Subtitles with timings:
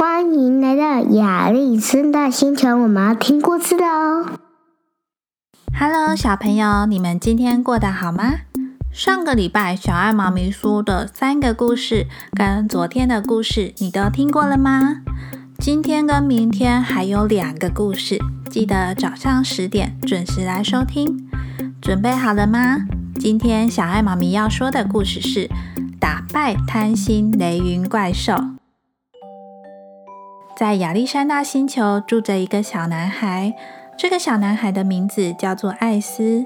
[0.00, 4.38] 欢迎来到亚丽森的星球，我们要听故事的哦。
[5.78, 8.36] Hello，小朋友，你们今天过得好吗？
[8.90, 15.02] 上个礼拜小爱妈咪说的三个故事，跟昨天的故事，你都听过了吗？
[15.58, 21.28] 今天跟明天还有两个故事，记得早上十点准时来收听。
[21.82, 22.78] 准备好了吗？
[23.18, 25.50] 今天小爱妈咪要说的故事是
[26.00, 28.49] 打败贪心雷云怪兽。
[30.60, 33.54] 在亚历山大星球住着一个小男孩，
[33.96, 36.44] 这个小男孩的名字叫做艾斯。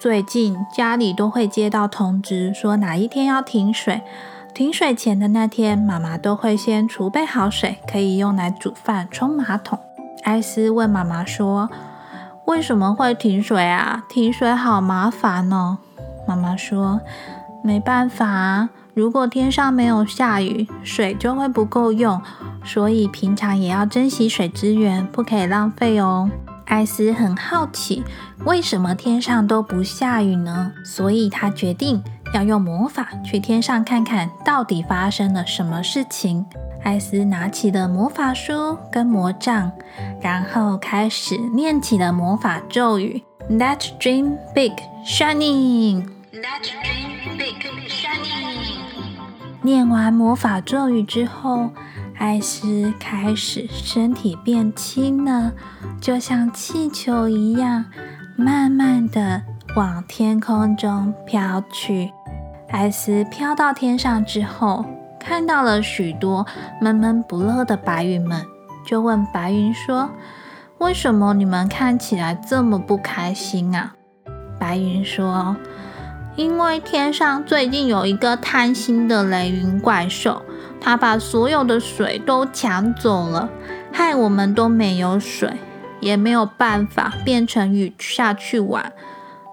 [0.00, 4.00] 最近家里都会接到通知，说哪一天要停水。
[4.54, 9.78] 停水前的那天，妈妈都会先储备好水，可以用来煮饭、冲马桶。
[10.22, 11.68] 艾斯问妈妈说
[12.48, 14.02] ：“为什么会停水啊？
[14.08, 15.76] 停水好麻烦哦。”
[16.26, 17.02] 妈妈说
[17.62, 22.18] ：“没办法，如果天上没有下雨，水就会不够用，
[22.64, 26.30] 所以平常也要珍惜水资源，不可以浪费哦。”
[26.64, 28.02] 艾斯很好奇，
[28.46, 30.72] 为什么天上都不下雨呢？
[30.82, 36.46] 所以他决定要用魔法去天上看看到底发生了什么事情。
[36.82, 39.70] 艾斯拿起了魔法书跟魔杖，
[40.22, 44.72] 然后开始念起了魔法咒语：“Let dream big,
[45.04, 46.06] shining.
[46.32, 47.05] Let dream big, shining.”
[49.66, 51.70] 念完魔法咒语之后。
[52.18, 55.52] 艾斯开始身体变轻了，
[56.00, 57.84] 就像气球一样，
[58.36, 59.42] 慢慢的
[59.76, 62.10] 往天空中飘去。
[62.70, 64.82] 艾斯飘到天上之后，
[65.20, 66.46] 看到了许多
[66.80, 68.42] 闷闷不乐的白云们，
[68.86, 70.08] 就问白云说
[70.78, 73.92] ：“为什么你们看起来这么不开心啊？”
[74.58, 75.54] 白云说
[76.36, 80.42] ：“因为天上最近有一个贪心的雷云怪兽。”
[80.78, 83.48] 他把所有的水都抢走了，
[83.90, 85.52] 害我们都没有水，
[85.98, 88.92] 也没有办法变成雨下去玩。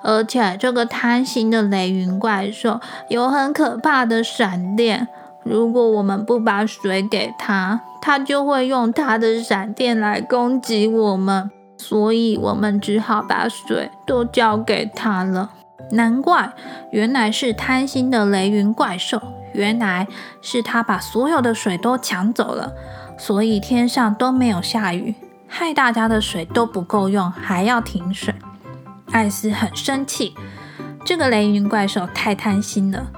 [0.04, 5.08] 而且这个贪心的雷云怪兽有很可怕的闪电，
[5.44, 11.50] 如果我们不把水给他，他就会用他的闪电来攻击我们。
[11.78, 15.50] 所以我们只好把水都交给他了。
[15.94, 16.54] 难怪，
[16.92, 19.22] 原来是贪心的雷云怪兽。
[19.54, 20.08] 原来
[20.42, 22.74] 是他把所有的水都抢走了，
[23.20, 25.14] 所以天上都没有下雨，
[25.48, 28.34] 害大家的水都不够用，还要停水。
[29.12, 30.34] 艾斯很生气，
[31.06, 33.12] 这个雷云怪兽太贪心了。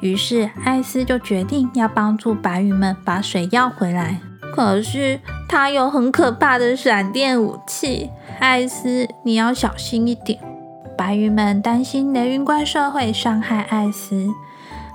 [0.00, 4.20] 于是艾斯就决定要帮助白云们把水要回来。
[4.54, 5.18] 可是
[5.48, 8.10] 他有很可怕的闪电武器，
[8.40, 10.47] 艾斯你要小心一点。
[10.98, 14.26] 白云们担心雷云怪兽会伤害艾斯，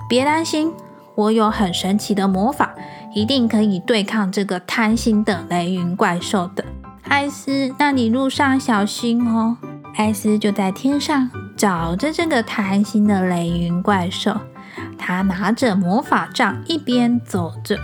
[0.06, 0.70] 别担心。
[1.14, 2.74] 我有很神奇的魔法，
[3.14, 6.62] 一定可以对抗这个贪心的雷云怪兽的。
[7.04, 9.56] 艾斯，那你路上小心哦。
[9.96, 14.36] 艾斯就在天上找着这个贪心的雷云怪兽，
[14.98, 17.78] 他拿着魔法杖一边走着，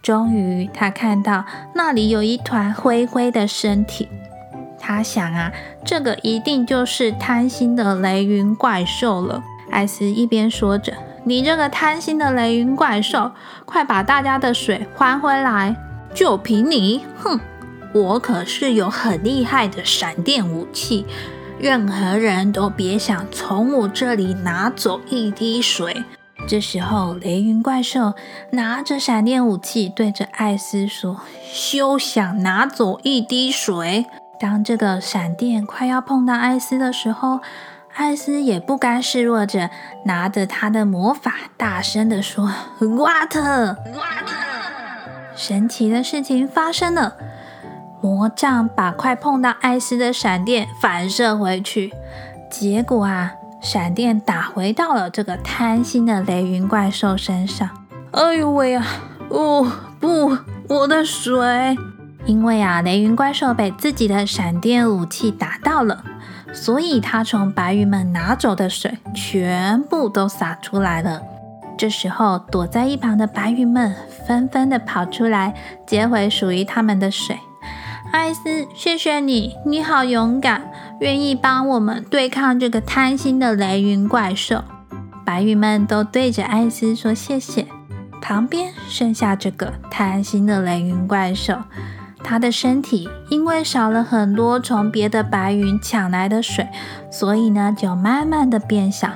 [0.00, 1.44] 终于他看到
[1.74, 4.06] 那里有一团灰灰的身体。
[4.86, 5.52] 他想啊，
[5.84, 9.42] 这个一定就是贪心的雷云怪兽了。
[9.72, 10.92] 艾斯一边说着。
[11.24, 13.32] 你这个贪心的雷云怪兽，
[13.64, 15.74] 快把大家的水还回来！
[16.14, 17.40] 就凭你，哼！
[17.92, 21.04] 我可是有很厉害的闪电武器，
[21.58, 26.04] 任何人都别想从我这里拿走一滴水。
[26.46, 28.14] 这时候，雷云怪兽
[28.52, 31.20] 拿着闪电武器对着艾斯说
[31.52, 34.06] ：“休想拿走一滴水！”
[34.38, 37.40] 当这个闪电快要碰到艾斯的时候，
[37.94, 39.70] 艾斯也不甘示弱着，
[40.04, 43.76] 拿着他的魔法，大声地说：“Water！”
[45.34, 47.16] 神奇的事情发生了，
[48.02, 51.94] 魔杖把快碰到艾斯的闪电反射回去，
[52.50, 53.32] 结果啊，
[53.62, 57.68] 闪电打回到了这个贪心的雷云怪兽身上。
[58.12, 58.86] 哎呦喂呀！
[59.28, 59.66] 哦
[59.98, 60.36] 不，
[60.68, 61.76] 我的水！
[62.26, 66.04] 因为啊，雷云怪兽被自己的闪电武器打到了。
[66.52, 71.22] 所以，他从白云们拿走的水全部都洒出来了。
[71.78, 73.94] 这时候，躲在一旁的白云们
[74.26, 75.54] 纷纷的跑出来，
[75.86, 77.38] 接回属于他们的水。
[78.12, 80.70] 艾斯，谢谢你，你好勇敢，
[81.00, 84.64] 愿意帮我们对抗这个贪心的雷云怪兽。
[85.24, 87.66] 白云们都对着艾斯说谢谢。
[88.22, 91.58] 旁边剩下这个贪心的雷云怪兽。
[92.28, 96.66] 它的身体因为少了很多从别的白云抢来的水，
[97.08, 99.08] 所以呢就慢慢的变小，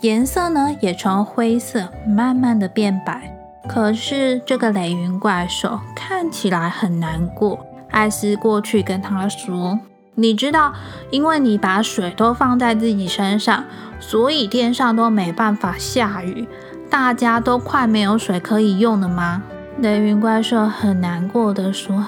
[0.00, 3.30] 颜色呢也从灰色慢慢的变白。
[3.68, 7.58] 可是这个雷云怪兽看起来很难过。
[7.90, 9.78] 艾斯过去跟他说
[10.16, 10.72] ：“你知道，
[11.10, 13.64] 因为你把水都放在自己身上，
[14.00, 16.48] 所以天上都没办法下雨，
[16.88, 19.42] 大家都快没有水可以用了吗？”
[19.82, 22.06] 雷云怪兽很难过的说：“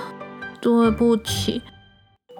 [0.60, 1.62] 对不起，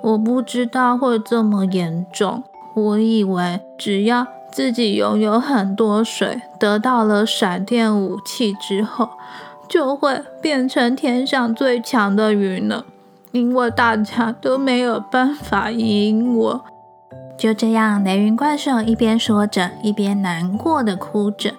[0.03, 2.43] 我不知道会这么严重。
[2.75, 9.11] 我以为只要自己拥有很多水，得到了闪电武器之后，
[9.69, 12.85] 就会变成天上最强的云了。”
[13.31, 16.65] 因为大家都没有办法赢我，
[17.37, 21.53] 就这样，雷云怪兽一边说着，一边难过的哭着。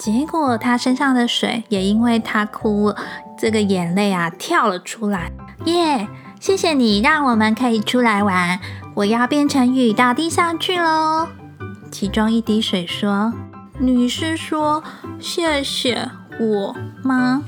[0.00, 2.96] 结果他身上的水也因为他哭了，
[3.38, 5.30] 这个眼泪啊跳了出来。
[5.64, 6.08] 耶！
[6.38, 8.60] 谢谢你让我们可以出来玩。
[8.94, 11.28] 我要变成雨到地上去喽。
[11.90, 13.32] 其中一滴水说
[13.78, 14.84] ：“你是说
[15.18, 17.42] 谢谢我吗？”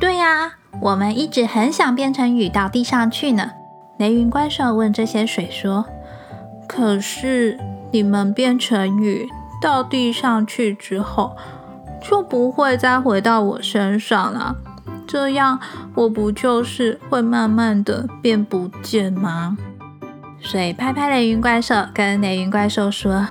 [0.00, 0.52] 对呀。
[0.82, 3.50] 我们一直很想变成雨到地上去呢。
[3.98, 5.84] 雷云怪兽问这些水说
[6.66, 7.58] ：“可是
[7.92, 9.28] 你们变成雨
[9.60, 11.36] 到地上去之后，
[12.00, 14.56] 就不会再回到我身上了。
[15.10, 15.58] 这样
[15.94, 19.56] 我不就是会慢慢的变不见吗？”
[20.40, 23.26] 水拍拍雷云怪兽，跟雷云怪兽说：“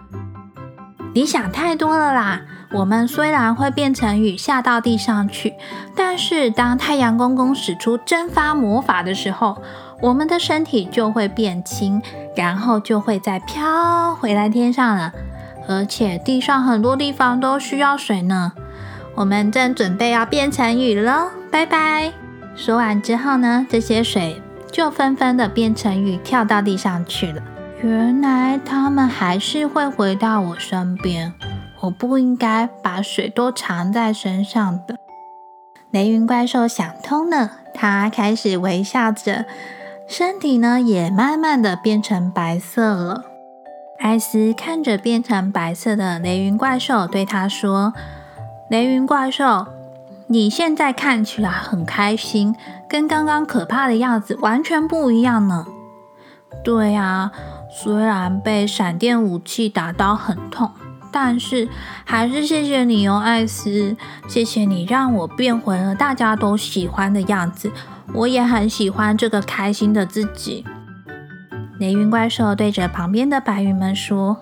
[1.16, 2.42] 你想太多了啦。”
[2.72, 5.56] 我们虽然会变成雨下到地上去，
[5.96, 9.60] 但是当太阳公公使出蒸发魔法的时候，
[10.04, 12.00] 我们的身体就会变轻，
[12.36, 15.12] 然后就会再飘回来天上了。
[15.68, 18.52] 而且地上很多地方都需要水呢。
[19.16, 22.12] 我们正准备要变成雨了，拜拜。
[22.56, 24.42] 说完之后呢，这些水
[24.72, 27.42] 就纷纷的变成雨，跳到地上去了。
[27.82, 31.34] 原来他们还是会回到我身边。
[31.82, 34.96] 我不应该把水都藏在身上的。
[35.92, 39.46] 雷云怪兽想通了，它开始微笑着，
[40.08, 43.24] 身体呢也慢慢的变成白色了。
[43.98, 47.94] 艾斯看着变成白色的雷云怪兽，对他说
[48.70, 49.66] ：“雷云怪兽，
[50.30, 52.56] 你现在看起来很开心，
[52.88, 55.66] 跟刚刚可怕的样子完全不一样呢。”
[56.64, 57.32] 对呀，
[57.70, 60.72] 虽然被闪电武器打到很痛。
[61.12, 61.68] 但是
[62.06, 63.98] 还是谢谢你哦，艾斯，
[64.28, 67.72] 谢谢你让我变回了大家都喜欢的样子。
[68.14, 70.64] 我也很喜欢这个开心的自己。
[71.80, 74.38] 雷云怪兽对着旁边的白云们说：“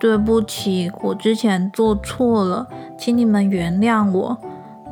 [0.00, 2.66] 对不起，我之前做错了，
[2.98, 4.38] 请你们原谅我。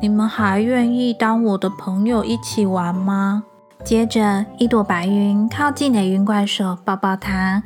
[0.01, 3.43] 你们还愿意当我的朋友一起玩吗？”
[3.83, 7.61] 接着，一朵白云靠近雷云怪兽，抱抱它，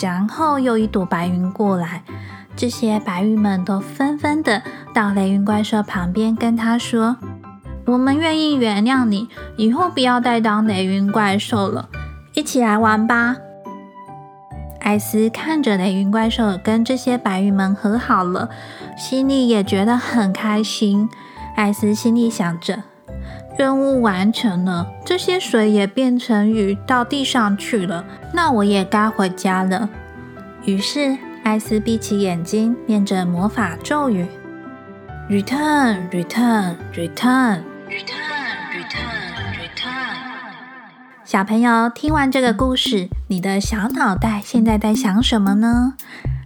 [0.00, 2.02] 然后又一朵白云过来。
[2.56, 4.62] 这些白云们都纷纷的
[4.92, 7.16] 到雷云怪兽旁边，跟他说
[7.86, 11.88] ：“我们愿意原谅你，以后不要再当雷云怪兽了，
[12.34, 13.36] 一起来玩吧。”
[14.80, 18.50] 艾斯看着雷云怪兽跟这些白云们和好了，
[18.96, 21.08] 心里也觉得很开心。
[21.60, 22.84] 艾斯心里想着
[23.58, 28.02] ：“任务完成了，这些水也变成雨到地上去了，
[28.32, 29.90] 那我也该回家了。”
[30.64, 31.18] 于是。
[31.42, 34.26] 艾斯闭起眼睛，念着魔法咒语
[35.30, 40.16] ：“Return, return, return, return, return, return。”
[41.24, 45.94] 小朋友，听完这个故事，你的小脑袋现在在想什么呢？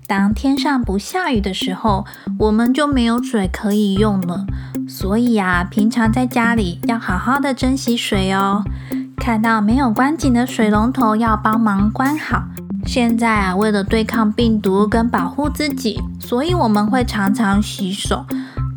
[0.06, 2.04] 当天上不下雨的时候，
[2.38, 4.44] 我们就没有水可以用了。
[4.86, 8.62] 所以啊，平常在家里要好好的珍惜水哦。
[9.16, 12.44] 看到没有关紧的水龙头，要帮忙关好。
[12.86, 18.26] 现在啊，为了对抗病毒跟保护自己，所以我们会常常洗手。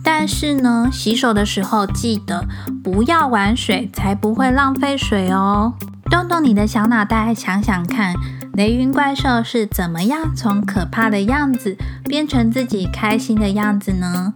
[0.01, 2.45] 但是呢，洗手的时候记得
[2.81, 5.73] 不要玩水，才不会浪费水哦。
[6.09, 8.13] 动动你的小脑袋，想想看，
[8.57, 14.33] 雷云怪兽是怎么样从可怕的样子变成自己开心的样子呢？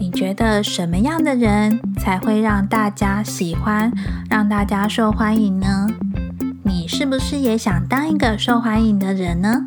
[0.00, 3.92] 你觉得什么样的人才会让大家喜欢，
[4.30, 5.86] 让大家受欢迎呢？
[6.62, 9.66] 你是不是也想当一个受欢迎的人呢？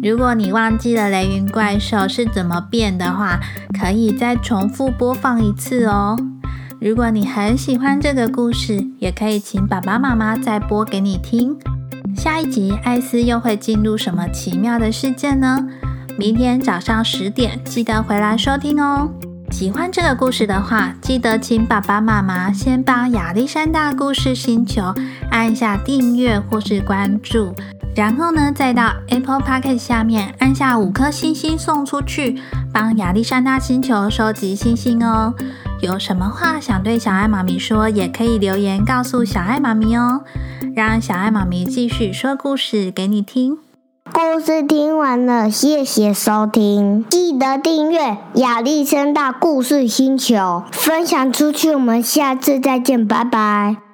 [0.00, 3.40] 如果你忘记了雷云怪兽是怎么变的话，
[3.76, 6.16] 可以再重复播放一次哦。
[6.80, 11.58] 如果你很喜欢这个故事，也可以请爸爸妈妈再播给你听。
[12.16, 15.58] 下一集艾斯又会进入什么奇妙的事件呢？
[16.18, 19.08] 明天早上十点记得回来收听哦。
[19.50, 24.82] 喜欢这个故事的话，记得请爸爸妈妈先帮亚历山大故事星球
[25.30, 27.54] 按下订阅或是关注，
[27.94, 32.40] 然后呢，再到 Apple p o c k e t 下面按下五颗星星送出去，
[32.72, 35.34] 帮亚历山大星球收集星星哦。
[35.80, 40.22] 有什么话想对小爱妈咪说，也可以留言告诉小爱妈咪哦，
[40.74, 43.58] 让小爱妈咪继续说故事给你听。
[44.12, 51.74] 故事听完了，谢谢收听，记得订阅亚历山大故事星球，分享出去。
[51.74, 53.85] 我们下次再见，拜拜。